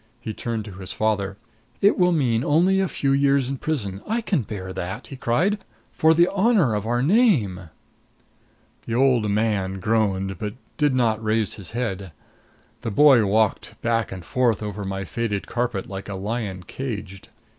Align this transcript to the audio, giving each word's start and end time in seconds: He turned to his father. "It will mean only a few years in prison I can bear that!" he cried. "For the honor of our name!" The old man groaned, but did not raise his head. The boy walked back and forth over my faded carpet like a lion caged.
He 0.19 0.33
turned 0.33 0.65
to 0.65 0.71
his 0.73 0.91
father. 0.93 1.37
"It 1.79 1.95
will 1.95 2.11
mean 2.11 2.43
only 2.43 2.79
a 2.79 2.87
few 2.87 3.11
years 3.11 3.47
in 3.47 3.57
prison 3.57 4.01
I 4.07 4.21
can 4.21 4.41
bear 4.41 4.73
that!" 4.73 5.05
he 5.05 5.15
cried. 5.15 5.59
"For 5.91 6.15
the 6.15 6.27
honor 6.33 6.73
of 6.73 6.87
our 6.87 7.03
name!" 7.03 7.69
The 8.87 8.95
old 8.95 9.29
man 9.29 9.79
groaned, 9.79 10.39
but 10.39 10.55
did 10.77 10.95
not 10.95 11.23
raise 11.23 11.53
his 11.53 11.69
head. 11.77 12.13
The 12.81 12.89
boy 12.89 13.27
walked 13.27 13.79
back 13.83 14.11
and 14.11 14.25
forth 14.25 14.63
over 14.63 14.83
my 14.85 15.05
faded 15.05 15.45
carpet 15.45 15.85
like 15.87 16.09
a 16.09 16.15
lion 16.15 16.63
caged. 16.63 17.29